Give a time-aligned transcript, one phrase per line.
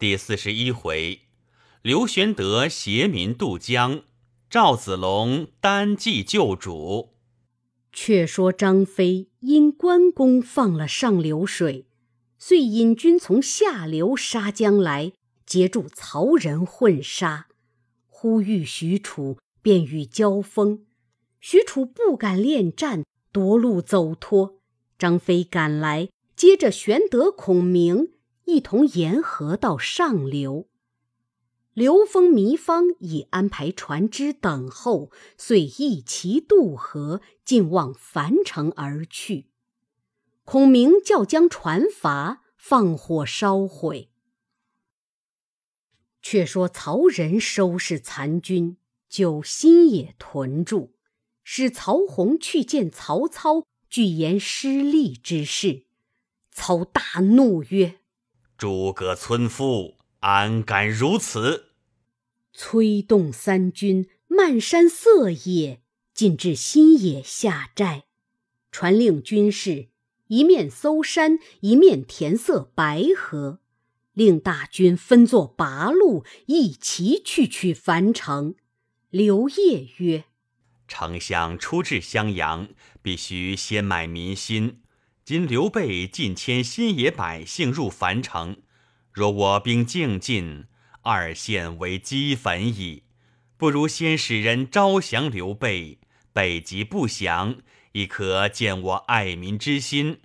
[0.00, 1.20] 第四十一回，
[1.82, 4.04] 刘玄德携民渡江，
[4.48, 7.10] 赵子龙单骑救主。
[7.92, 11.84] 却说张飞因关公放了上流水，
[12.38, 15.12] 遂引军从下流杀将来，
[15.44, 17.48] 截住曹仁混杀。
[18.06, 20.86] 忽遇许褚，便与交锋。
[21.40, 24.62] 许褚不敢恋战，夺路走脱。
[24.98, 28.12] 张飞赶来，接着玄德、孔明。
[28.50, 30.66] 一同沿河到上流，
[31.72, 39.46] 刘封、糜芳已安排船只等候，遂一齐渡河，尽往樊城而去。
[40.44, 44.10] 孔明叫将船筏放火烧毁。
[46.20, 48.76] 却说曹仁收拾残军，
[49.08, 50.90] 就新野屯住，
[51.44, 55.84] 使曹洪去见曹操，具言失利之事。
[56.50, 57.99] 操大怒曰：
[58.60, 61.70] 诸葛村夫安敢如此？
[62.52, 65.80] 催动三军，漫山色野，
[66.12, 68.04] 进至新野下寨，
[68.70, 69.88] 传令军士
[70.26, 73.60] 一面搜山，一面填塞白河，
[74.12, 78.56] 令大军分作八路，一齐去取樊城。
[79.08, 80.24] 刘烨曰
[80.86, 82.68] ：“丞相初至襄阳，
[83.00, 84.79] 必须先买民心。”
[85.30, 88.56] 今刘备尽迁新野百姓入樊城，
[89.12, 90.64] 若我兵竟进，
[91.02, 93.04] 二县为齑粉矣。
[93.56, 96.00] 不如先使人招降刘备，
[96.32, 97.58] 北极不降，
[97.92, 100.18] 亦可见我爱民之心。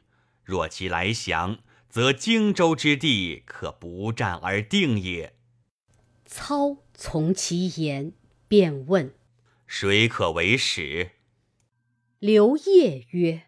[0.43, 5.35] 若其来降，则荆州之地可不战而定也。
[6.25, 8.13] 操从其言，
[8.47, 9.13] 便问：
[9.67, 11.11] 谁可为使？
[12.17, 13.44] 刘烨曰。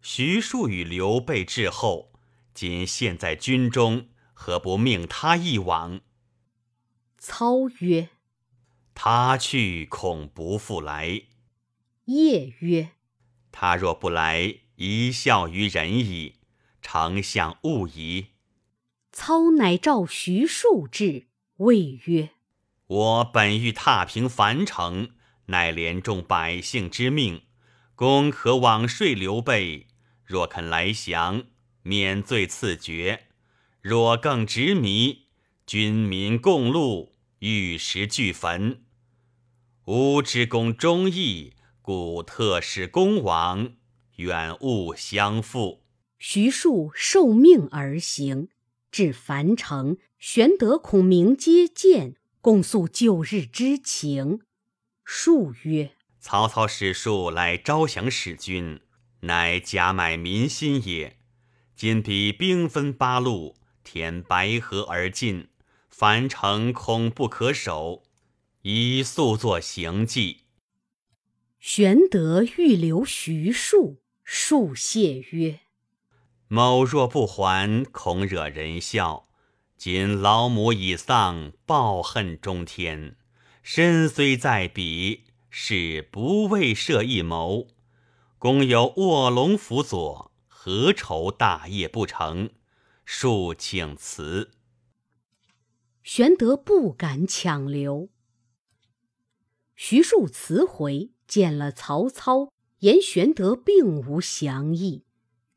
[0.00, 2.12] 徐庶与刘备至后，
[2.54, 6.00] 今陷在军中，何不命他一往？
[7.18, 8.08] 操曰
[8.94, 11.22] ：“他去，恐不复来。”
[12.06, 12.92] 夜曰
[13.52, 16.36] ：“他若不来，一笑于人矣。
[16.80, 18.28] 丞相勿疑。”
[19.12, 21.26] 操乃召徐庶至，
[21.56, 22.30] 谓曰
[22.86, 25.10] ：“我本欲踏平樊城，
[25.46, 27.42] 乃连众百姓之命，
[27.96, 29.87] 公可往说刘备。”
[30.28, 31.46] 若肯来降，
[31.82, 33.20] 免罪赐爵；
[33.80, 35.28] 若更执迷，
[35.66, 38.84] 军民共戮，玉石俱焚。
[39.86, 43.72] 吾之公忠义，故特使公王，
[44.16, 45.82] 远勿相负。
[46.18, 48.50] 徐庶受命而行，
[48.92, 54.40] 至樊城，玄德、孔明接见，共诉旧日之情。
[55.06, 58.78] 庶曰：“曹操使庶来招降使君。”
[59.20, 61.16] 乃假买民心也。
[61.74, 65.48] 今彼兵分八路，填白河而进，
[65.88, 68.02] 樊城恐不可守，
[68.62, 70.44] 宜速作行计。
[71.60, 75.60] 玄德欲留徐庶，庶谢曰
[76.48, 79.28] ：“某若不还，恐惹人笑。
[79.76, 83.16] 今老母已丧，报恨中天，
[83.62, 87.68] 身虽在彼，是不为设一谋。”
[88.38, 92.50] 公有卧龙辅佐，何愁大业不成？
[93.04, 94.52] 恕请辞。
[96.04, 98.10] 玄德不敢强留。
[99.74, 105.02] 徐庶辞回，见了曹操，言玄德并无降意。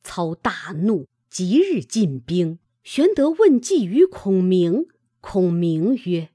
[0.02, 2.58] 操大怒，即日进兵。
[2.84, 4.88] 玄德问计于孔明，
[5.20, 6.32] 孔明曰：“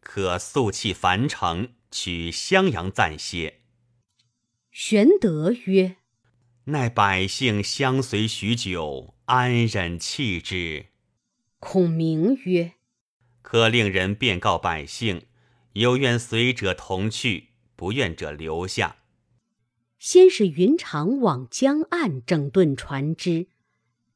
[0.00, 3.60] 可速弃樊城，取襄阳暂歇。”
[4.76, 5.98] 玄德曰
[6.66, 10.86] ：“奈百姓相随许久，安忍弃之？”
[11.60, 12.72] 孔明曰
[13.40, 15.26] ：“可令人便告百姓，
[15.74, 18.96] 有愿随者同去，不愿者留下。”
[20.00, 23.46] 先是云长往江岸整顿船只，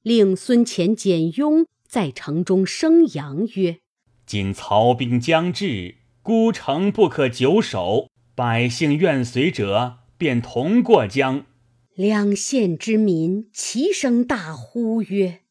[0.02, 3.78] 令孙乾、简雍在城中声扬曰
[4.26, 11.46] ：“今曹兵将至，孤城不可久守，百姓愿随者。”便同过江，
[11.94, 15.42] 两县之民齐声大呼曰：“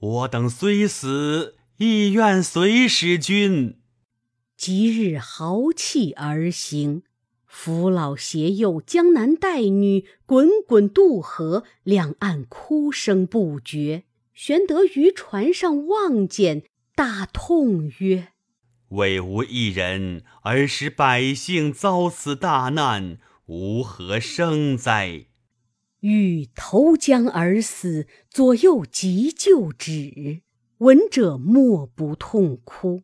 [0.00, 3.78] 我等虽死，亦愿随使君。”
[4.56, 7.02] 即日豪气而行，
[7.46, 14.04] 扶老携幼、江南带女，滚滚渡河，两岸哭声不绝。
[14.32, 16.62] 玄德于船上望见，
[16.94, 18.28] 大痛曰
[18.88, 25.26] ：“为吾一人，而使百姓遭此大难。”吾何生哉？
[26.00, 30.40] 欲投江而死，左右急救止。
[30.78, 33.02] 闻者莫不痛哭。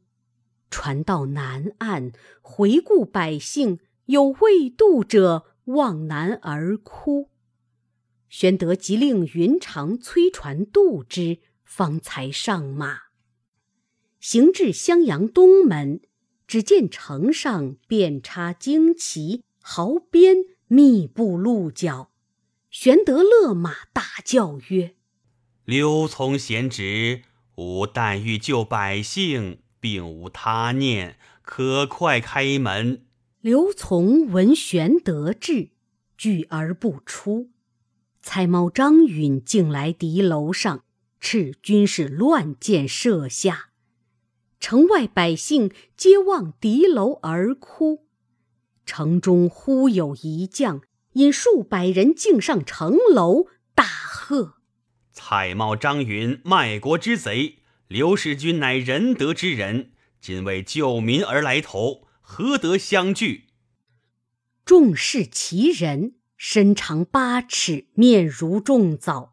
[0.70, 7.28] 船到南岸，回顾百姓，有未渡者望南而哭。
[8.30, 13.00] 玄德即令云长催船渡之，方才上马。
[14.18, 16.00] 行至襄阳东门，
[16.46, 22.10] 只见城上遍插旌旗，壕边密布鹿角。
[22.70, 24.94] 玄德勒马大叫曰
[25.64, 27.22] ：“刘从贤侄，
[27.56, 33.04] 吾但欲救百姓，并无他念，可快开门。”
[33.40, 35.70] 刘琮闻玄德至，
[36.16, 37.50] 拒而不出。
[38.22, 40.84] 蔡瑁、张允竟来敌楼上，
[41.18, 43.70] 斥军士乱箭射下。
[44.60, 48.06] 城外百姓皆望敌楼而哭。
[48.90, 50.82] 城中忽有一将。
[51.14, 54.54] 引数百人径上城楼，大喝
[55.12, 57.58] ：“蔡瑁、张允，卖国之贼！
[57.88, 59.90] 刘使君乃仁德之人，
[60.20, 63.46] 今为救民而来投，何得相拒？”
[64.64, 69.32] 众视其人，身长八尺，面如重枣，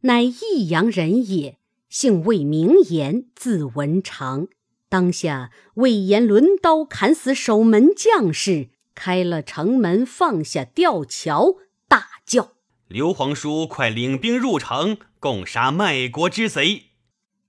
[0.00, 1.58] 乃益阳人也，
[1.90, 4.48] 姓魏，名言，字文长。
[4.88, 8.70] 当下魏延抡刀砍死守门将士。
[8.98, 12.54] 开了城门，放下吊桥，大叫
[12.88, 16.86] ：“刘皇叔，快领兵入城，共杀卖国之贼！”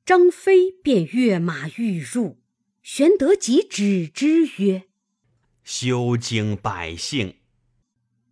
[0.06, 2.38] 张飞便跃马欲入，
[2.84, 4.84] 玄德即止之曰
[5.66, 7.38] ：“休惊百姓。”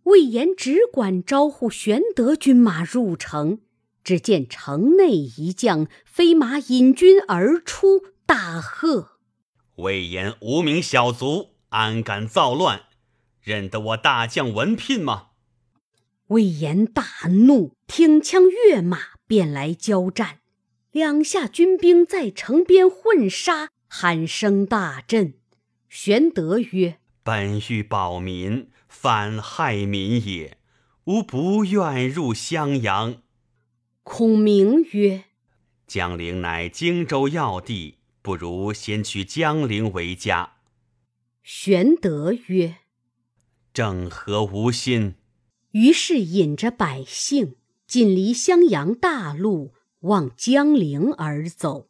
[0.04, 3.62] 魏延只管招呼玄德军马入城，
[4.04, 9.18] 只见城内一将飞马引军而出，大喝
[9.74, 12.84] ：“魏延无名小卒，安敢造乱！”
[13.48, 15.28] 认得我大将文聘吗？
[16.26, 17.02] 魏延大
[17.46, 20.40] 怒，挺枪跃马，便来交战。
[20.92, 25.32] 两下军兵在城边混杀，喊声大震。
[25.88, 30.58] 玄德曰：“本欲保民，反害民也。
[31.04, 33.22] 吾不愿入襄阳。”
[34.04, 35.24] 孔明曰
[35.88, 40.56] ：“江陵乃荆州要地，不如先取江陵为家。”
[41.42, 42.76] 玄德曰。
[43.78, 45.14] 正合吾心。
[45.70, 47.54] 于是引着百姓，
[47.86, 51.86] 尽离襄阳大路，往江陵而走。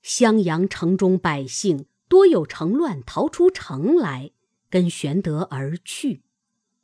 [0.00, 4.30] 襄阳城中百姓多有城乱，逃出城来，
[4.70, 6.22] 跟玄德而去。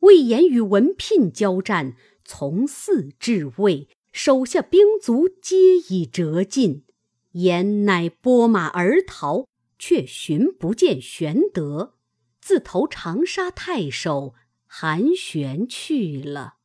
[0.00, 6.84] 魏延与文聘交战，从泗至魏，手下兵卒皆已折尽。
[7.32, 9.46] 延乃拨马而逃，
[9.78, 11.93] 却寻不见玄德。
[12.44, 14.34] 自投长沙太守
[14.66, 16.56] 韩玄去了。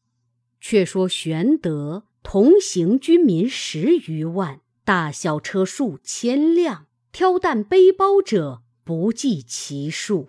[0.59, 10.27] 却说玄德同行军民十余万，大小车数千辆，挑担背包者不计其数。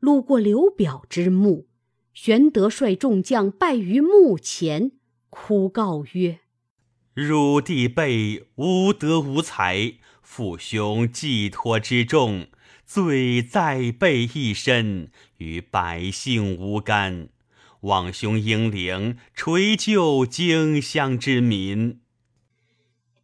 [0.00, 1.68] 路过刘表之墓，
[2.14, 4.92] 玄德率众将拜于墓前，
[5.28, 6.40] 哭告曰
[7.12, 12.46] ：“汝弟辈无德无才，父兄寄托之重。”
[12.86, 17.28] 罪在背一身，与百姓无干。
[17.80, 22.00] 望兄英灵垂救荆襄之民。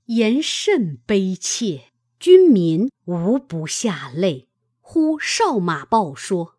[0.07, 4.49] 言甚悲切，军民无不下泪。
[4.81, 6.57] 呼哨马报说：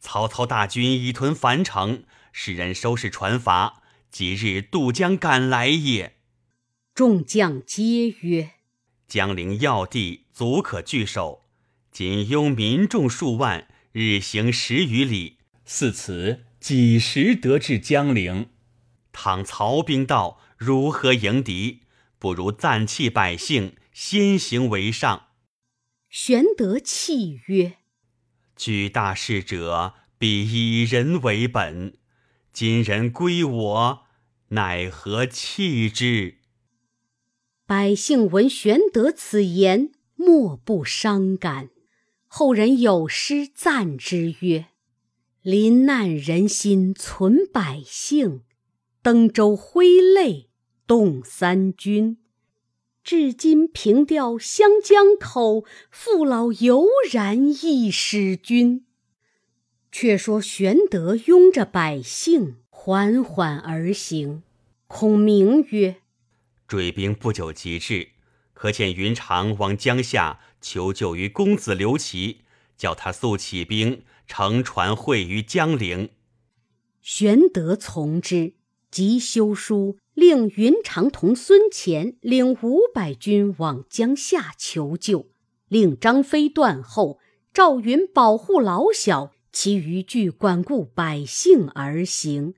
[0.00, 3.74] 曹操大军已屯樊城，使人收拾船筏，
[4.10, 6.16] 即日渡江赶来也。
[6.94, 8.52] 众将皆曰：
[9.06, 11.43] 江陵要地，足可据守。
[11.94, 18.48] 仅拥民众数万，日行十余里，似此几时得至江陵？
[19.12, 21.82] 倘曹兵到，如何迎敌？
[22.18, 25.28] 不如暂弃百姓，先行为上。
[26.10, 27.74] 玄德泣曰
[28.56, 31.96] ：“举大事者，必以人为本。
[32.52, 34.06] 今人归我，
[34.48, 36.38] 奈何弃之？”
[37.64, 41.70] 百姓闻玄德此言，莫不伤感。
[42.36, 44.66] 后人有诗赞之曰
[45.40, 48.40] ：“临难人心存百姓，
[49.02, 50.48] 登舟挥泪
[50.84, 52.18] 动三军。
[53.04, 58.84] 至今凭吊湘江口，父老犹然忆使君。”
[59.92, 64.42] 却说玄德拥着百姓缓缓而行。
[64.88, 65.98] 孔明曰
[66.66, 68.08] ：“追兵不久即至，
[68.54, 72.38] 可遣云长往江夏。”求救于公子刘琦，
[72.78, 76.08] 叫他速起兵，乘船会于江陵。
[77.02, 78.54] 玄德从之，
[78.90, 85.28] 即修书令云长同孙乾领五百军往江夏求救，
[85.68, 87.20] 令张飞断后，
[87.52, 92.54] 赵云保护老小，其余俱管顾百姓而行，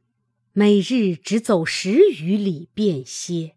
[0.53, 3.56] 每日只走十余里便歇。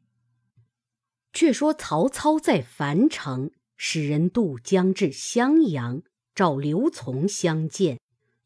[1.39, 6.01] 却说曹操在樊城，使人渡江至襄阳，
[6.35, 7.97] 召刘琮相见，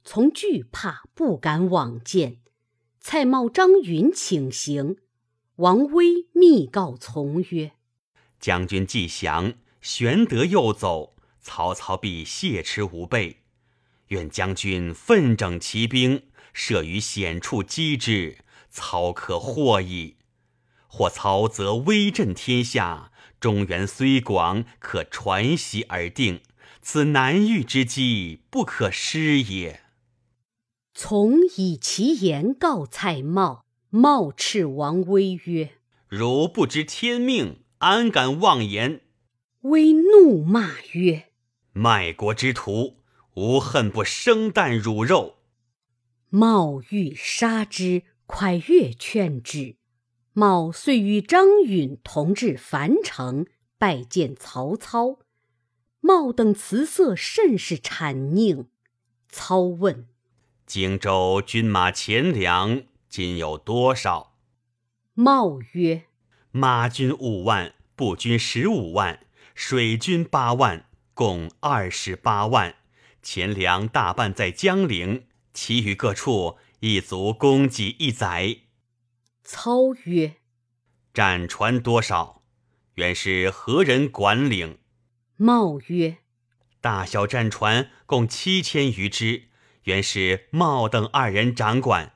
[0.04, 2.38] 从惧怕不敢往见。
[3.00, 4.98] 蔡瑁、张允请行。
[5.56, 7.72] 王威密告从曰
[8.40, 13.38] ：“将军既降，玄德又走，曹操必谢持无备。
[14.10, 18.38] 愿将军奋整骑兵，设于险处击之，
[18.70, 20.18] 操可获矣。
[20.96, 26.42] 或曹则威震天下，中原虽广，可传习而定。
[26.84, 29.82] 此难遇之机，不可失也。”
[30.94, 33.64] 从以其言告蔡瑁。
[33.90, 35.72] 瑁斥王威曰
[36.08, 39.02] ：“如不知天命，安敢妄言？”
[39.62, 41.30] 威怒骂曰
[41.74, 42.98] ：“卖国之徒，
[43.36, 45.38] 吾恨不生啖汝肉！”
[46.30, 49.78] 瑁欲杀之，蒯越劝止。
[50.34, 53.46] 冒遂与张允同至樊城，
[53.78, 55.20] 拜见曹操。
[56.00, 58.66] 茂等辞色甚是谄佞。
[59.30, 60.08] 操问
[60.66, 64.36] ：“荆州军马钱粮？”今有多少？
[65.14, 66.06] 茂曰
[66.50, 72.76] ：“马军五万，步军十五万，水军八万，共二十八万。
[73.22, 78.62] 钱粮大半在江陵，其余各处亦足供给一载。”
[79.44, 80.38] 操曰
[81.14, 82.44] ：“战船多少？
[82.96, 84.80] 原是何人管领？”
[85.36, 86.20] 茂曰
[86.80, 89.50] ：“大小战船共七千余只，
[89.84, 92.14] 原是茂等二人掌管。”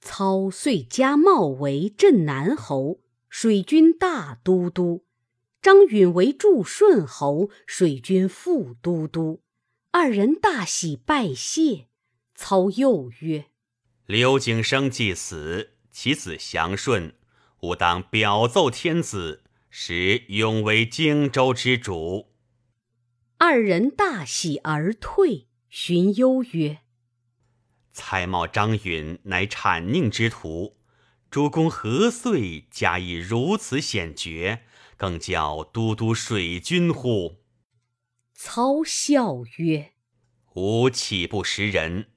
[0.00, 5.04] 操遂加茂为镇南侯，水军大都督；
[5.60, 9.42] 张允为驻顺侯，水军副都督。
[9.90, 11.86] 二人大喜，拜谢。
[12.34, 13.46] 操又曰
[14.06, 17.14] ：“刘景升既死，其子祥顺，
[17.60, 22.32] 吾当表奏天子，使永为荆州之主。”
[23.38, 25.46] 二人大喜而退。
[25.70, 26.78] 荀攸曰。
[27.92, 30.76] 蔡瑁、张允乃谄佞之徒，
[31.30, 34.64] 主公何遂加以如此险绝，
[34.96, 37.44] 更叫都督水军乎？
[38.34, 39.92] 操笑曰
[40.54, 42.08] ：“吾岂不识人？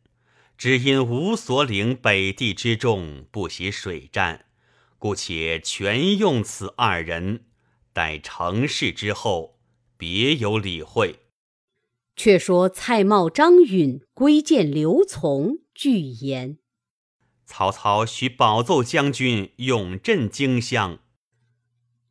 [0.58, 4.46] 只因吾所领北地之众不习水战，
[4.98, 7.46] 故且全用此二人。
[7.94, 9.60] 待成事之后，
[9.98, 11.20] 别有理会。”
[12.16, 15.60] 却说蔡瑁、张允归见刘琮。
[15.76, 16.58] 具言：
[17.46, 21.00] 曹操须保奏将军永镇荆襄。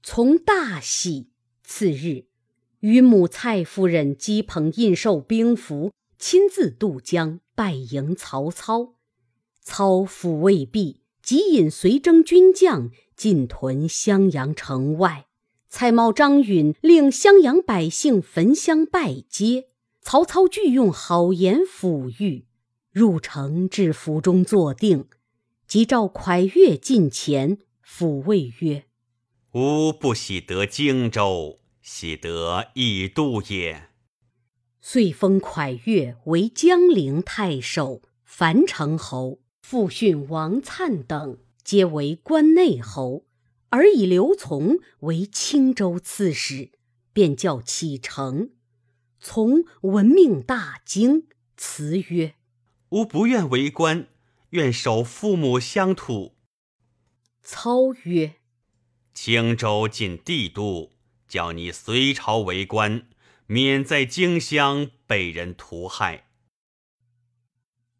[0.02, 1.30] 从大喜。
[1.68, 2.26] 次日，
[2.78, 8.94] 与母蔡夫人姬捧印绶兵符，亲自渡江拜迎曹操。
[9.61, 15.26] 操抚未毕，即引随征军将进屯襄阳城外。
[15.68, 19.68] 蔡瑁、张允令襄阳百姓焚香拜接。
[20.00, 22.46] 曹操俱用好言抚育。
[22.92, 25.08] 入城至府中坐定，
[25.66, 28.85] 即召蒯越近前抚慰曰
[29.52, 33.88] ：“吾不喜得荆州，喜得以度也。”
[34.88, 43.25] 遂封蒯越为江陵太守、樊城侯，父训王粲等皆为关内侯，
[43.71, 46.71] 而以刘琮为青州刺史，
[47.12, 48.50] 便叫启程。
[49.19, 51.26] 从闻命大惊，
[51.57, 52.37] 辞曰。
[52.90, 54.07] 吾不愿为官，
[54.50, 56.37] 愿守父母乡土。
[57.43, 58.37] 操曰
[59.12, 60.93] ：“青州近帝都，
[61.26, 63.09] 叫你隋朝为官，
[63.46, 66.28] 免在荆襄被人屠害。”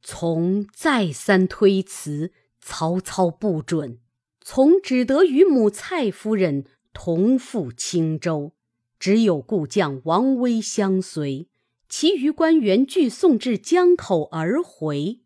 [0.02, 3.98] 从再三推辞，曹操不准。
[4.40, 8.54] 从只得与母蔡夫人同赴青州，
[9.00, 11.48] 只有故将王威相随。
[11.88, 15.20] 其余官员俱送至江口而回。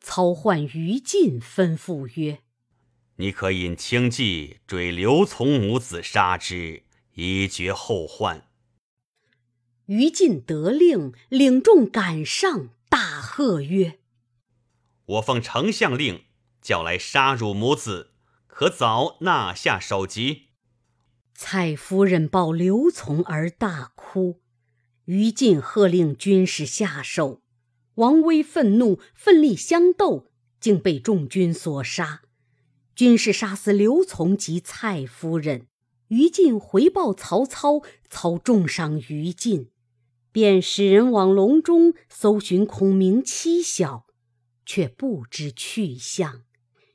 [0.00, 2.40] 操唤于禁，吩咐曰
[3.16, 6.82] ：“你可引轻骑追刘琮母子，杀之，
[7.14, 8.48] 以绝后患。”
[9.86, 13.98] 于禁得令，领众赶上，大喝曰
[15.04, 16.24] ：“我奉丞相令，
[16.62, 18.12] 叫来杀汝母子，
[18.46, 20.48] 可早纳下首级。”
[21.36, 24.40] 蔡夫人抱刘琮而大哭。
[25.06, 27.42] 于禁喝令军士下手，
[27.96, 32.22] 王威愤怒，奋力相斗，竟被众军所杀。
[32.94, 35.66] 军士杀死刘琮及蔡夫人。
[36.08, 39.70] 于禁回报曹操，操重赏于禁，
[40.34, 44.04] 便使人往隆中搜寻孔明妻小，
[44.66, 46.42] 却不知去向。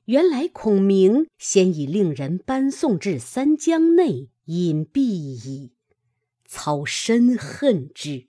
[0.04, 5.72] 原来孔明先已令人搬送至三江内隐蔽矣。
[6.46, 8.28] 操深恨之。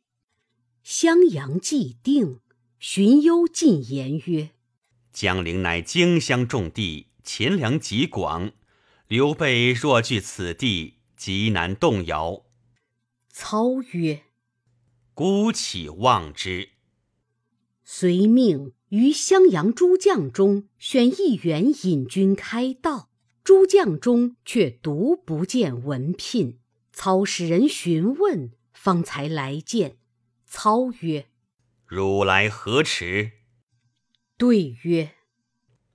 [0.85, 2.39] 襄阳既定，
[2.79, 4.51] 荀攸进言曰
[5.13, 8.53] ：“江陵乃荆襄重地，秦粮极广。”
[9.09, 12.45] 刘备若据此地，极难动摇。
[13.29, 14.23] 操曰
[15.15, 16.71] ：“孤岂忘之？”
[17.85, 23.09] 遂命于襄阳诸将中选一员引军开道。
[23.43, 26.61] 诸将中却独不见文聘。
[26.93, 29.97] 操使人询问，方才来见。
[30.47, 31.31] 操曰
[31.87, 33.33] ：“汝来何迟？”
[34.37, 35.13] 对曰：“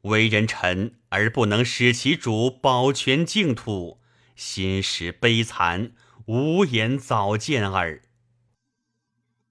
[0.02, 4.02] 为人臣。”而不能使其主保全净土，
[4.36, 5.94] 心实悲惨，
[6.26, 8.02] 无言早见耳。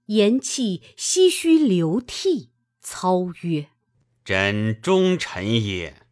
[0.07, 2.51] 言气，唏嘘流涕。
[2.81, 3.69] 操曰
[4.25, 6.03] ：“朕忠臣也。”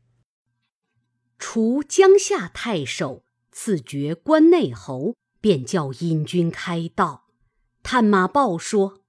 [1.39, 7.27] 除江夏太守，赐爵关内侯，便叫引军开道。
[7.83, 9.03] 探马报说，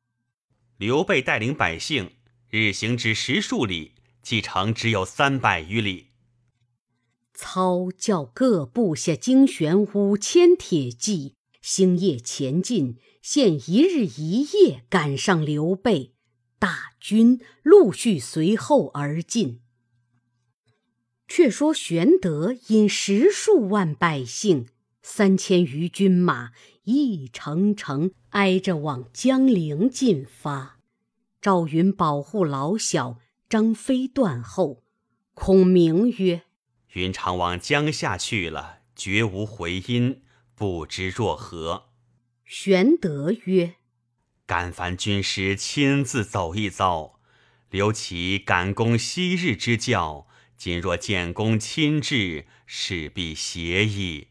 [0.78, 2.12] 刘备带领百姓
[2.50, 6.08] 日行之十数里，计程只有三百余里。
[7.34, 16.14] 操叫各部下精选五千铁骑，星夜前进，限一日一夜赶上刘备。
[16.60, 19.62] 大军陆续随后而进。
[21.28, 24.68] 却说玄德引十数万百姓，
[25.02, 26.52] 三千余军马，
[26.84, 30.80] 一程程挨着往江陵进发。
[31.42, 34.84] 赵云保护老小，张飞断后。
[35.34, 36.44] 孔明曰。
[36.94, 40.22] 云长往江夏去了，绝无回音，
[40.56, 41.93] 不知若何。
[42.46, 43.76] 玄德曰
[44.46, 47.20] ：“敢烦军师亲自走一遭，
[47.70, 50.28] 留其赶攻昔日之教。
[50.58, 54.28] 今若建功亲至，势必邪矣。”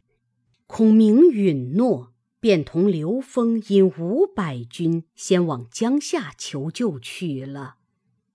[0.66, 7.77] 孔明允诺，便同刘封引五百军，先往江夏求救去了。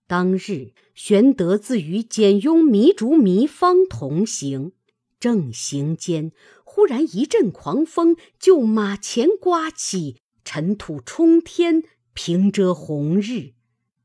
[0.05, 4.73] 当日，玄德自与简雍、糜竺、糜芳同行，
[5.19, 6.31] 正行间，
[6.63, 13.53] 忽然一阵狂风，就马前刮起，尘土冲天，平遮红日。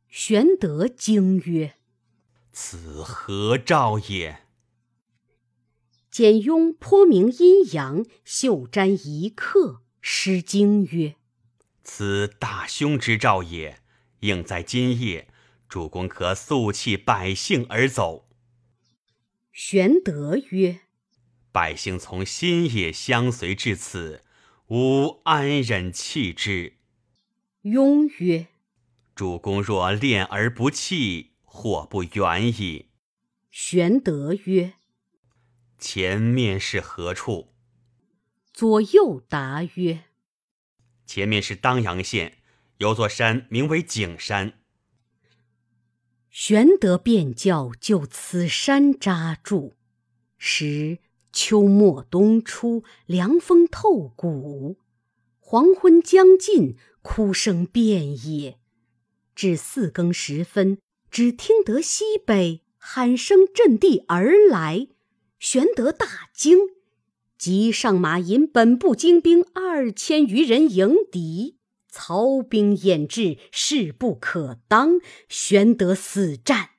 [0.09, 1.75] 玄德惊曰
[2.53, 4.42] ：“此何兆也？”
[6.11, 11.16] 简雍颇明阴阳，袖瞻一刻，失惊曰
[11.83, 13.81] ：“此大凶之兆也，
[14.20, 15.29] 应在今夜。”
[15.66, 18.29] 主公可速弃百姓而走。
[19.53, 20.81] 玄德曰
[21.52, 24.24] ：“百姓从新野相随至此，
[24.68, 26.78] 吾安忍弃之？”
[27.62, 28.48] 雍曰
[29.14, 32.88] ：“主公若恋而不弃，祸不远矣。”
[33.52, 34.72] 玄德曰
[35.78, 37.52] ：“前面是何处？”
[38.52, 40.04] 左右答曰
[41.06, 42.38] ：“前面是当阳县，
[42.78, 44.58] 有座山名为景山。”
[46.30, 49.76] 玄德便叫就此山扎住。
[50.38, 50.98] 时
[51.32, 54.76] 秋末冬初，凉风透骨，
[55.40, 58.58] 黄昏将近，哭声遍野。
[59.34, 60.78] 至四更时分，
[61.10, 64.88] 只听得西北喊声震地而来。
[65.38, 66.58] 玄德大惊，
[67.38, 71.56] 即上马引本部精兵二千余人迎敌。
[71.88, 75.00] 曹兵掩至，势不可当。
[75.28, 76.70] 玄德死战，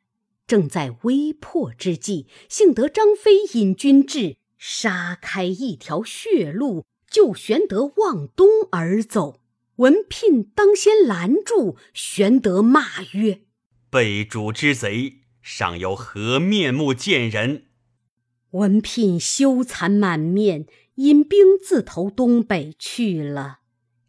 [0.47, 9.41] 正在危迫之际，幸得张飞引军至，杀开一条血路，救玄德往东而走。
[9.75, 13.41] 文聘当先拦住，玄德骂曰
[13.91, 17.65] ：“背主之贼，尚有何面目见人？”
[18.51, 23.59] 文聘羞惭满面，引兵自投东北去了。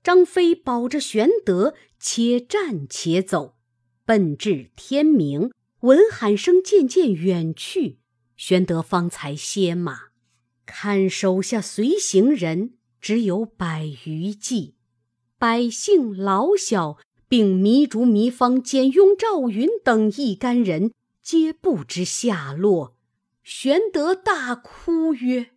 [0.05, 3.57] 张飞保着玄德，且战且走，
[4.05, 7.99] 奔至天明，闻喊声渐渐远去，
[8.37, 10.14] 玄德方才歇马，
[10.67, 14.75] 看手下随行人只有百余骑，
[15.39, 16.99] 百姓老小，
[17.29, 22.97] 并糜竺、糜芳、简雍、赵云等一干人，皆不知下落。
[23.43, 25.51] 玄德大哭曰：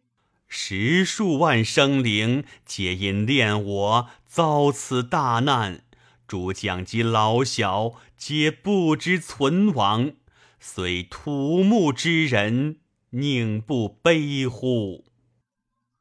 [0.48, 5.84] 十数万生灵，皆因恋我遭此大难。
[6.28, 10.12] 诸将及老小，皆不知存亡。
[10.60, 12.80] 虽土木之人，
[13.12, 15.06] 宁不悲乎？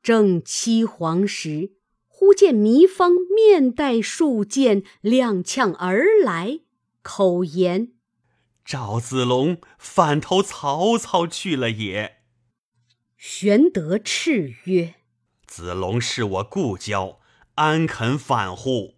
[0.03, 1.77] 正七黄时，
[2.09, 6.61] 忽见糜芳面带数箭，踉跄而来，
[7.03, 7.93] 口言
[8.65, 12.17] ：“赵子龙反投曹操去了也。”
[13.17, 14.97] 玄德叱曰
[15.47, 17.21] ：“子龙是我故交，
[17.55, 18.97] 安肯反乎？”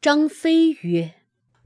[0.00, 1.14] 张飞曰：“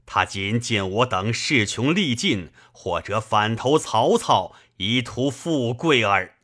[0.05, 6.37] 他今见我等势穷力尽，或者反投曹操，以图富贵耳。”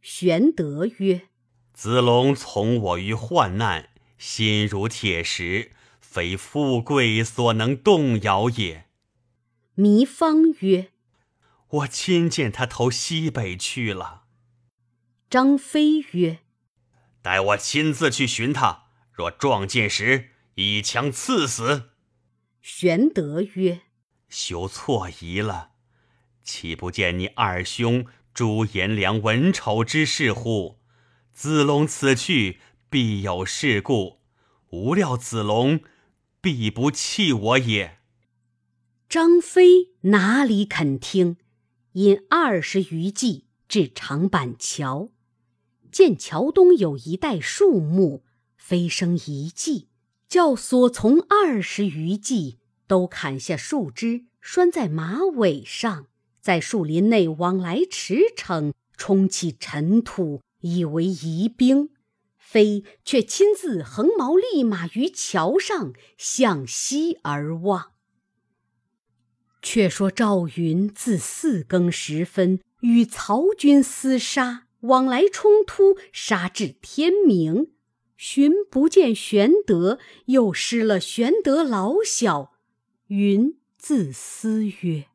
[0.00, 1.28] 玄德曰
[1.74, 8.86] ：“子龙从我于患难，心如铁石，非富贵所能动摇也。”
[9.76, 10.92] 糜芳曰
[11.68, 14.24] ：“我亲见他投西北去了。”
[15.30, 16.38] 张飞曰
[17.20, 21.90] ：“待我亲自去寻他，若撞见时，一枪刺死。”
[22.62, 23.82] 玄德曰
[24.28, 25.72] ：“休错疑了，
[26.48, 30.78] 岂不见你二兄？”朱颜良文丑之事乎？
[31.32, 34.20] 子龙此去必有事故，
[34.70, 35.80] 无料子龙
[36.40, 37.98] 必不弃我也。
[39.08, 41.36] 张飞哪里肯听？
[41.94, 45.10] 引二十余骑至长板桥，
[45.90, 48.22] 见桥东有一带树木，
[48.56, 49.88] 飞生一计，
[50.28, 56.07] 叫所从二十余骑都砍下树枝，拴在马尾上。
[56.40, 61.90] 在树林内往来驰骋，冲起尘土，以为疑兵。
[62.36, 67.92] 飞却亲自横矛立马于桥上，向西而望。
[69.60, 77.72] 却说赵云自四更时分与曹军厮杀，往来冲突，杀至天明，
[78.16, 82.52] 寻不见玄德，又失了玄德老小。
[83.08, 85.07] 云自思曰。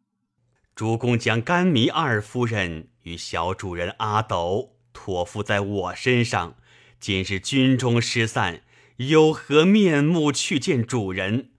[0.75, 6.55] 主公将甘糜二夫人与小主人阿斗托付在我身上，
[6.99, 8.63] 今日军中失散，
[8.97, 11.51] 有何面目去见主人？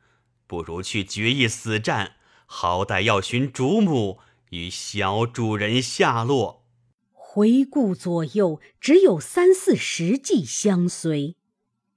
[0.48, 2.14] 不如去决一死战，
[2.46, 4.18] 好歹要寻主母
[4.50, 6.64] 与小主人下落。
[7.12, 11.36] 回顾左右，只有三四十骑相随。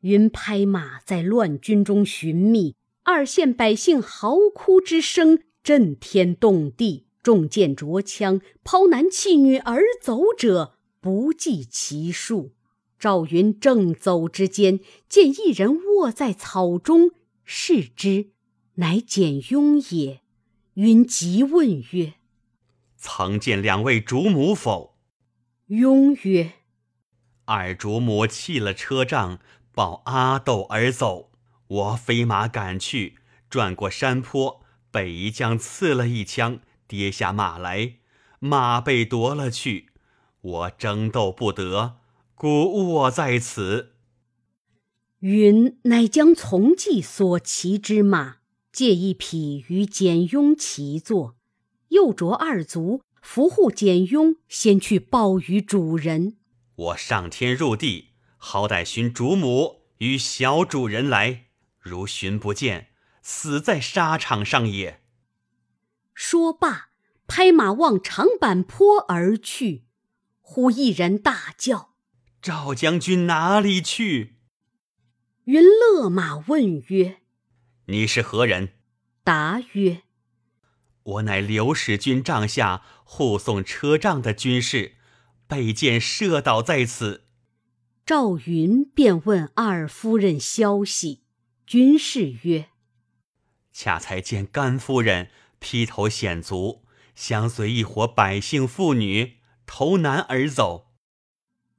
[0.01, 7.06] 云拍马在乱军中寻觅，二县百姓嚎哭之声震天动地。
[7.27, 12.53] 中箭着枪、抛男弃女而走者不计其数。
[12.97, 17.11] 赵云正走之间，见一人卧在草中，
[17.43, 18.29] 视之，
[18.75, 20.21] 乃简雍也。
[20.75, 22.13] 云急问曰
[22.95, 24.95] ：“曾见两位主母否？”
[25.67, 26.53] 雍曰
[27.43, 29.39] ：“二主母弃了车仗，
[29.73, 31.31] 抱阿斗而走。
[31.67, 33.17] 我飞马赶去，
[33.49, 37.95] 转过山坡，被一将刺了一枪。”跌下马来，
[38.39, 39.89] 马被夺了去，
[40.41, 41.97] 我争斗不得，
[42.33, 43.93] 故卧在此。
[45.19, 48.37] 云乃将从骑所骑之马
[48.71, 51.35] 借一匹与简雍骑坐，
[51.89, 56.37] 又着二卒扶护简雍，先去报与主人。
[56.75, 61.45] 我上天入地，好歹寻主母与小主人来，
[61.79, 62.89] 如寻不见，
[63.23, 65.01] 死在沙场上也。
[66.19, 66.89] 说罢，
[67.27, 69.85] 拍马往长坂坡而去。
[70.41, 71.93] 忽一人大叫
[72.41, 74.37] ：“赵将军哪里去？”
[75.45, 77.21] 云勒马问曰
[77.85, 78.69] ：“你是何人？”
[79.23, 80.01] 答曰
[81.03, 84.95] ：“我乃刘使君帐下护送车仗的军士，
[85.45, 87.27] 被箭射倒在此。”
[88.03, 91.21] 赵云便问二夫人消息。
[91.67, 92.69] 军士曰
[93.71, 96.83] ：“恰才见甘夫人。”披头显足，
[97.15, 100.87] 相随一伙百姓妇女投南而走。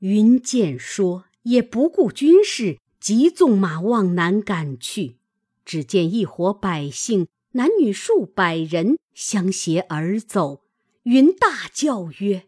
[0.01, 5.19] 云见说，也不顾军事，急纵马往南赶去。
[5.64, 10.62] 只见一伙百姓，男女数百人，相携而走。
[11.03, 12.45] 云大叫曰：“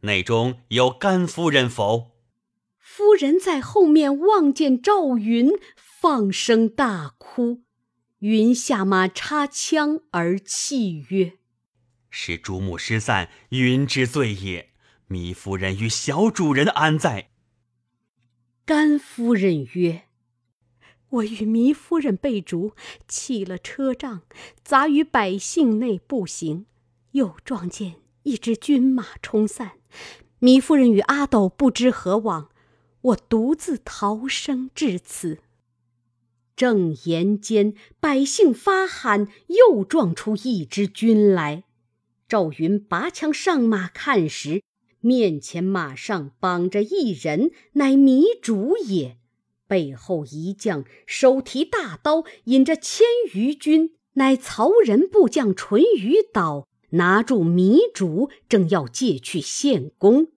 [0.00, 2.12] 内中有甘夫人否？”
[2.78, 7.62] 夫人在后面望见赵云，放声大哭。
[8.20, 11.34] 云下马插枪而泣曰
[12.08, 14.70] ：“使主母失散，云之罪也。
[15.10, 17.28] 糜夫人与小主人安在？”
[18.64, 20.04] 甘夫人曰
[21.10, 22.72] ：“我与糜夫人被逐，
[23.06, 24.22] 弃了车仗，
[24.64, 26.64] 杂于百姓内步行，
[27.12, 29.72] 又撞见一支军马冲散。
[30.40, 32.50] 糜夫人与阿斗不知何往，
[33.02, 35.42] 我独自逃生至此。”
[36.56, 41.64] 正言间，百姓发喊，又撞出一支军来。
[42.26, 44.62] 赵云拔枪上马看时，
[45.00, 49.18] 面前马上绑着一人，乃糜竺也；
[49.68, 60.28] 背后一将手提大刀，引着千余军，乃曹仁部将淳于导，拿住糜竺，正要借去献功。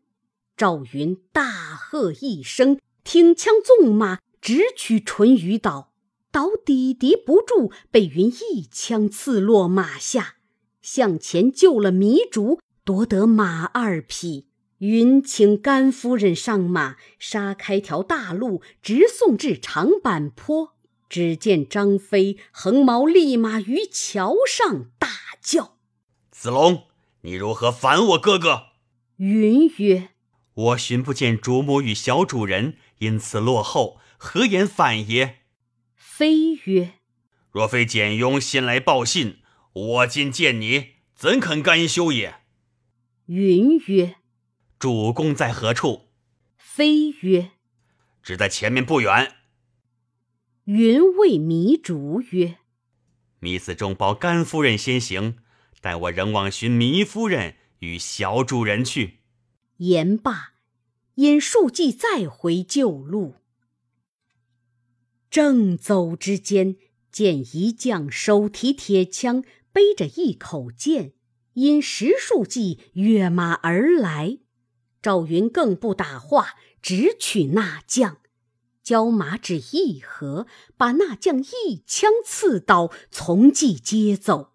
[0.58, 5.89] 赵云大喝一声，挺枪纵马，直取淳于导。
[6.32, 10.36] 导抵敌不住，被云一枪刺落马下，
[10.82, 14.48] 向前救了糜竺，夺得马二匹。
[14.80, 20.76] 云请甘夫人上马，杀开条大路，直送至长坂坡。
[21.10, 25.10] 只见张飞横矛立马于桥上，大
[25.42, 25.78] 叫
[26.30, 26.84] ：“子龙，
[27.22, 28.68] 你如何反我哥哥？”
[29.18, 30.10] 云曰
[30.54, 35.39] ：“我寻不见主母与小主人，因此落后，何言反也？”
[36.20, 36.96] 飞曰
[37.50, 39.38] ：“若非简雍先来报信，
[39.72, 42.42] 我今见你，怎肯甘休也？”
[43.28, 44.18] 云曰。
[44.78, 46.10] 主公在何处？
[46.58, 47.52] 飞曰
[48.22, 49.38] ：“只在前面不远。”
[50.68, 52.58] 云谓糜竺曰
[53.40, 55.38] ：“糜子中保甘夫人先行，
[55.80, 59.20] 待我仍往寻糜夫人与小主人去。”
[59.80, 60.56] 言罢，
[61.16, 63.36] 引数骑再回旧路。
[65.30, 66.76] 正走之间，
[67.12, 71.14] 见一将手提铁枪，背着一口剑，
[71.54, 74.40] 因十数骑跃马而来。
[75.02, 78.18] 赵云更不打话，直取那将，
[78.84, 84.54] 交马只一合，把那将一枪刺倒，从骑接走。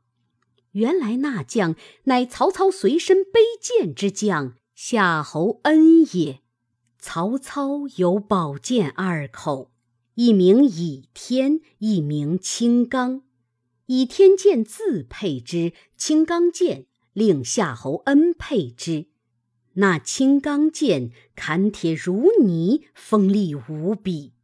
[0.72, 6.40] 原来那将乃曹操随身背剑之将夏侯恩也。
[6.98, 9.70] 曹操有宝剑二口，
[10.16, 13.22] 一名倚天，一名青钢。
[13.86, 19.06] 倚天剑自配之，青钢剑令夏侯恩配之。
[19.72, 24.34] 那青钢剑砍铁如泥，锋利无比。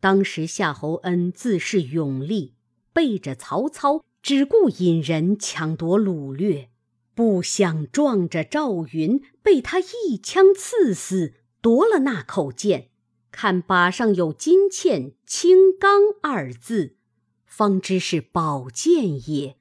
[0.00, 2.52] 当时夏侯恩自恃勇力，
[2.92, 6.68] 背着曹操，只顾引人抢夺掳掠，
[7.14, 11.32] 不想撞着赵云，被他一枪刺死，
[11.62, 12.89] 夺了那口剑。
[13.30, 16.96] 看把上有金嵌“青钢”二字，
[17.44, 19.56] 方知是宝剑也。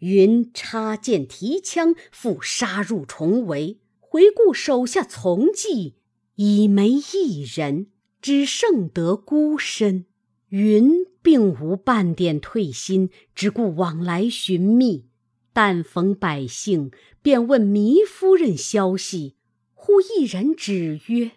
[0.00, 3.80] 云插剑提枪，复杀入重围。
[3.98, 5.96] 回顾手下从骑，
[6.36, 7.88] 已没一人，
[8.22, 10.06] 只剩得孤身。
[10.48, 15.06] 云并无半点退心，只顾往来寻觅。
[15.52, 16.90] 但逢百姓，
[17.20, 19.36] 便问糜夫人消息。
[19.74, 21.32] 忽一人指曰：“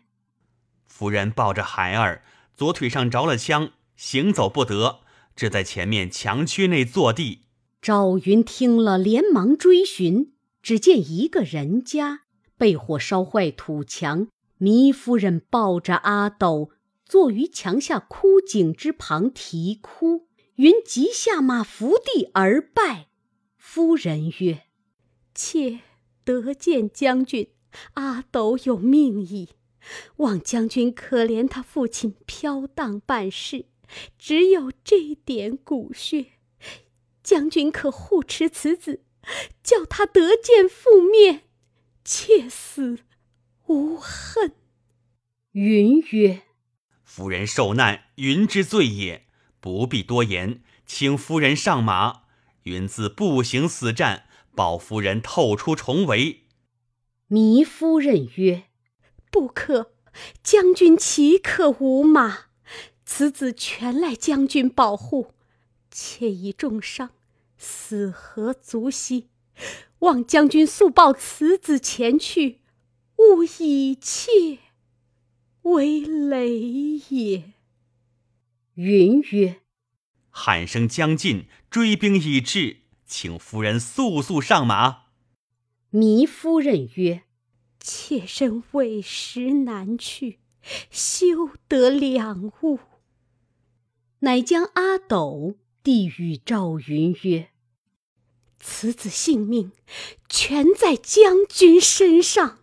[1.02, 2.22] 夫人抱着孩儿，
[2.56, 5.00] 左腿上着了枪，行走不得，
[5.36, 7.40] 只在前面墙区内坐地。”
[7.82, 12.20] 赵云听了，连忙追寻，只见一个人家。
[12.56, 14.28] 被火烧坏土墙，
[14.60, 16.70] 糜夫人抱着阿斗
[17.04, 20.28] 坐于墙下枯井之旁啼哭。
[20.58, 23.08] 云急下马伏地而拜。
[23.58, 24.66] 夫人曰
[25.34, 25.80] ：“妾
[26.24, 27.48] 得见将军，
[27.96, 29.50] 阿斗有命矣。
[30.18, 33.66] 望将军可怜他父亲飘荡半世，
[34.18, 36.34] 只有这点骨血，
[37.24, 39.04] 将军可护持此子，
[39.64, 41.44] 叫他得见父面。”
[42.04, 42.98] 切死
[43.68, 44.54] 无恨。
[45.52, 46.42] 云曰
[47.06, 49.28] ：“夫人受难，云之罪也，
[49.60, 52.24] 不必多言，请夫人上马。
[52.64, 56.46] 云自步行死战，保夫人透出重围。”
[57.30, 58.64] 糜夫人曰
[59.32, 59.94] ：“不可，
[60.44, 62.46] 将军岂可无马？
[63.06, 65.34] 此子全赖将军保护，
[65.90, 67.10] 妾已重伤，
[67.58, 69.30] 死何足惜？”
[70.00, 72.62] 望将军速报此子前去，
[73.18, 74.58] 勿以妾
[75.62, 76.60] 为累
[77.10, 77.54] 也。
[78.74, 79.62] 云曰
[80.32, 85.04] ：“喊声将近，追兵已至，请夫人速速上马。”
[85.94, 87.22] 糜夫人曰
[87.82, 90.40] ：“妾身委实难去，
[90.90, 92.80] 休得两误。”
[94.24, 97.50] 乃将阿斗递与赵云曰。
[98.60, 99.72] 此子性命
[100.30, 102.60] 全在将军身上。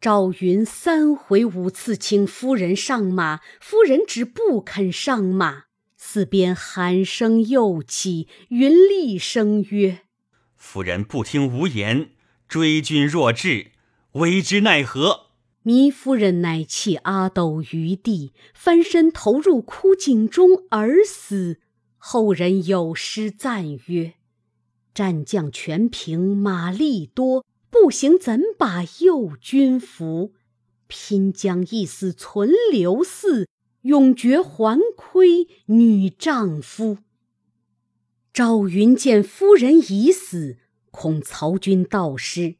[0.00, 5.64] 赵云三回五次请夫人上马，夫人只不肯上马。
[5.96, 10.02] 四边喊声又起，云厉声曰
[10.54, 12.12] ：“夫人不听无言，
[12.48, 13.72] 追军若至，
[14.12, 15.26] 为之奈何？”
[15.64, 21.58] 糜夫人乃弃阿斗于地，翻身投入枯井中而死。
[21.98, 24.14] 后人有诗赞曰。
[24.94, 30.32] 战将全凭马力多，步行怎把右军服？
[30.86, 33.46] 拼将一死存刘嗣，
[33.82, 36.98] 永绝还亏女丈夫。
[38.32, 40.56] 赵云见夫人已死，
[40.90, 42.56] 恐曹军盗失，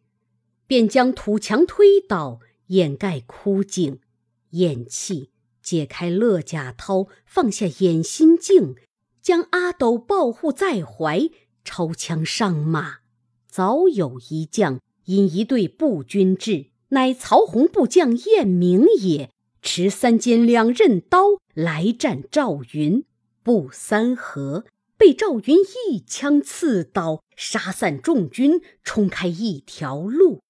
[0.67, 4.01] 便将土墙推倒，掩盖枯井，
[4.51, 5.31] 咽气，
[5.63, 8.75] 解开勒甲绦，放下掩心镜，
[9.21, 11.29] 将阿斗抱护在怀，
[11.65, 12.99] 抄枪上马。
[13.49, 16.67] 早有一将引一队步军至。
[16.91, 23.05] 乃曹洪部将晏明也，持三尖两刃刀来战赵云，
[23.43, 24.65] 不三合，
[24.97, 30.43] 被赵云一枪刺倒，杀散众军，冲开一条路。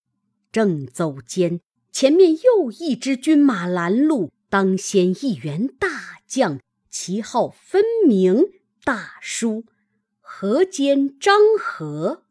[0.50, 1.60] 正走间，
[1.92, 8.46] 前面又一支军马拦路，当先一员大将，旗号分明，
[8.84, 9.66] 大书
[10.22, 12.22] “河间张合”。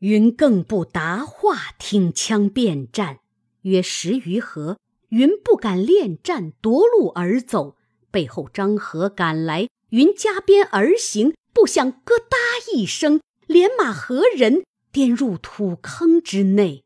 [0.00, 3.18] 云更不答话，挺枪便战。
[3.62, 4.78] 约十余合，
[5.10, 7.76] 云不敢恋战，夺路而走。
[8.10, 12.36] 背后张合赶来，云加鞭而行，不想咯哒
[12.72, 16.84] 一声，连马和人颠入土坑之内。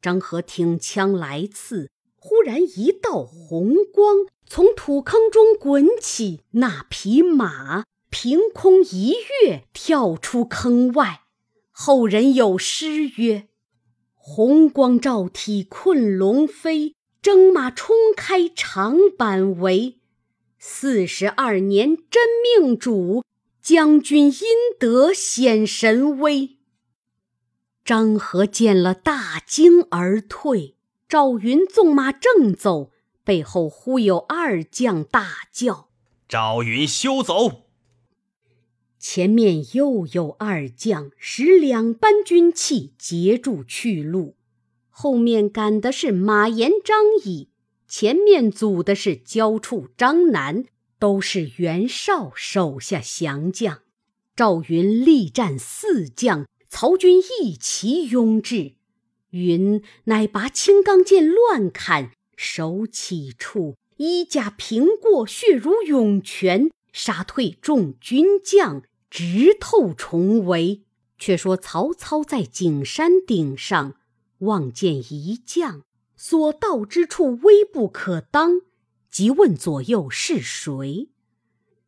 [0.00, 11.22] 张合挺枪来刺，忽然一道红光从土坑中滚起，那匹马凭空一跃，跳出坑外。
[11.72, 13.48] 后人有诗曰。
[14.14, 19.98] 红光照体困龙飞，征马冲开长坂围。
[20.58, 23.22] 四十二年真命主，
[23.66, 24.40] 将军阴
[24.78, 26.58] 德显神威。
[27.84, 30.76] 张合见了大惊而退。
[31.08, 32.92] 赵云纵马正走，
[33.24, 35.88] 背后忽有二将大叫
[36.28, 37.64] ：“赵云休走！”
[39.00, 44.36] 前面又有二将使两班军器截住去路，
[44.90, 47.50] 后面赶的是马延、张仪，
[47.88, 50.66] 前面阻的是焦触、张南，
[50.98, 53.82] 都是袁绍手下降将。
[54.34, 58.74] 赵云力战四将，曹军一齐拥至，
[59.30, 68.82] 云乃拔青钢剑乱砍，手起处衣甲平过，血如涌泉，杀退众军将。
[69.08, 70.82] 直透重围。
[71.18, 73.94] 却说曹操在景山顶上
[74.40, 75.82] 望见一将，
[76.14, 78.60] 所到之处微不可当，
[79.16, 81.08] 即问左右是谁。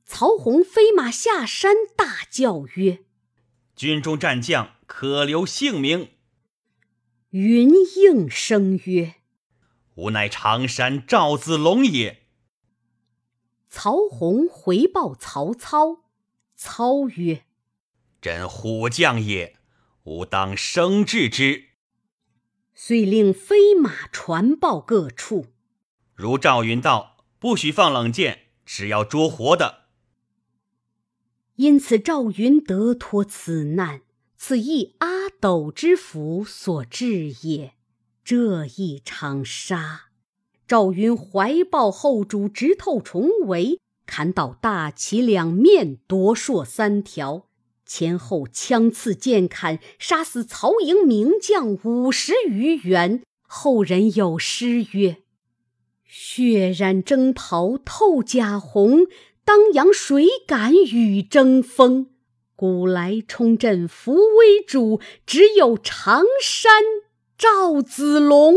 [0.06, 3.04] 曹洪飞马下山，大叫曰
[3.76, 6.12] ：“军中战将可留姓名。”
[7.28, 9.16] 云应声曰
[9.96, 12.22] ：“吾乃常山赵子龙也。”
[13.68, 16.04] 曹洪回报曹操。
[16.56, 17.44] 操曰
[18.22, 19.58] ：“朕虎将也，
[20.04, 21.64] 吾当生治之。”
[22.72, 25.48] 遂令飞马传报各处。
[26.14, 29.84] 如赵云到，不许放冷箭，只要捉活的。
[31.54, 34.02] 因此赵云得脱此难，
[34.36, 37.74] 此亦阿斗之福所致也。
[38.24, 40.08] 这一场杀，
[40.66, 43.80] 赵云怀抱后主，直透重围。
[44.04, 47.46] 砍倒大旗两面，夺槊三条，
[47.86, 53.22] 前后枪刺剑砍，杀死曹营名将五十余员。
[53.46, 55.22] 后人有诗曰
[56.08, 59.06] ：“血染征袍透甲红，
[59.44, 62.08] 当阳谁敢与争锋？
[62.56, 66.82] 古来冲阵扶危主，只有常山
[67.36, 68.56] 赵子龙。”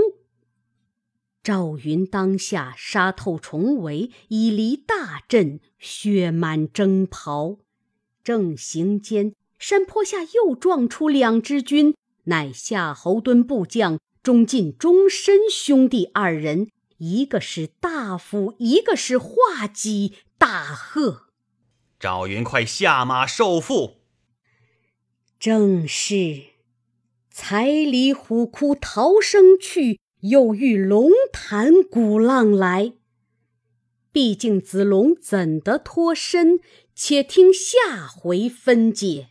[1.43, 7.57] 赵云当下杀透重围，已离大阵，血满征袍。
[8.23, 16.69] 正行间，山坡下又撞出两支军，乃夏侯惇部将钟进、钟申兄弟二人，
[17.03, 20.13] 一个是大夫，一个是画戟。
[20.37, 21.29] 大喝
[21.99, 23.95] ：“赵云，快下马受缚！”
[25.39, 26.43] 正是
[27.31, 32.93] ：“才离虎窟逃生去。”又遇龙潭鼓浪来，
[34.11, 36.59] 毕竟子龙怎得脱身？
[36.93, 39.30] 且听下回分解。